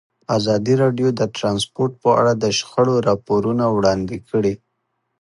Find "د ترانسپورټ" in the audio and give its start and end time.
1.19-1.91